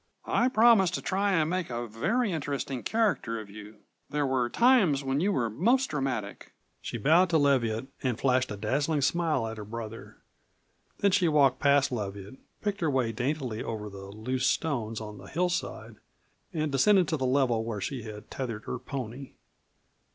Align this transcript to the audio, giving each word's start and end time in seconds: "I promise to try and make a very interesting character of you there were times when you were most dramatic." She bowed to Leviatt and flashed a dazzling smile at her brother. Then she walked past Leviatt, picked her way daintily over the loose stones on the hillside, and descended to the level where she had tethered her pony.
"I 0.25 0.47
promise 0.49 0.89
to 0.97 1.01
try 1.03 1.33
and 1.33 1.47
make 1.47 1.69
a 1.69 1.85
very 1.85 2.31
interesting 2.31 2.81
character 2.81 3.39
of 3.39 3.51
you 3.51 3.81
there 4.09 4.25
were 4.25 4.49
times 4.49 5.03
when 5.03 5.19
you 5.19 5.31
were 5.31 5.47
most 5.47 5.91
dramatic." 5.91 6.53
She 6.81 6.97
bowed 6.97 7.29
to 7.29 7.37
Leviatt 7.37 7.85
and 8.01 8.19
flashed 8.19 8.49
a 8.49 8.57
dazzling 8.57 9.01
smile 9.01 9.45
at 9.45 9.57
her 9.57 9.63
brother. 9.63 10.17
Then 11.01 11.11
she 11.11 11.27
walked 11.27 11.59
past 11.59 11.91
Leviatt, 11.91 12.37
picked 12.63 12.81
her 12.81 12.89
way 12.89 13.11
daintily 13.11 13.61
over 13.63 13.91
the 13.91 14.05
loose 14.07 14.47
stones 14.47 14.99
on 15.01 15.19
the 15.19 15.27
hillside, 15.27 15.97
and 16.51 16.71
descended 16.71 17.07
to 17.09 17.17
the 17.17 17.27
level 17.27 17.63
where 17.63 17.79
she 17.79 18.01
had 18.01 18.31
tethered 18.31 18.63
her 18.65 18.79
pony. 18.79 19.33